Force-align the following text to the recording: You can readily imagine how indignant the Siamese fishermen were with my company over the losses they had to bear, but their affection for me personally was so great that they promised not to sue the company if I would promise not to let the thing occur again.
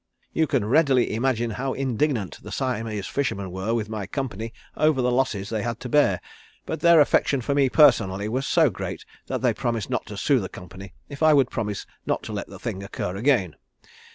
You 0.33 0.47
can 0.47 0.65
readily 0.65 1.13
imagine 1.13 1.51
how 1.51 1.73
indignant 1.73 2.39
the 2.41 2.51
Siamese 2.51 3.05
fishermen 3.05 3.51
were 3.51 3.75
with 3.75 3.87
my 3.87 4.07
company 4.07 4.51
over 4.75 4.99
the 4.99 5.11
losses 5.11 5.49
they 5.49 5.61
had 5.61 5.79
to 5.81 5.89
bear, 5.89 6.19
but 6.65 6.79
their 6.79 6.99
affection 6.99 7.39
for 7.39 7.53
me 7.53 7.69
personally 7.69 8.27
was 8.27 8.47
so 8.47 8.71
great 8.71 9.05
that 9.27 9.41
they 9.43 9.53
promised 9.53 9.91
not 9.91 10.07
to 10.07 10.17
sue 10.17 10.39
the 10.39 10.49
company 10.49 10.95
if 11.07 11.21
I 11.21 11.35
would 11.35 11.51
promise 11.51 11.85
not 12.07 12.23
to 12.23 12.33
let 12.33 12.47
the 12.47 12.57
thing 12.57 12.81
occur 12.81 13.15
again. 13.15 13.55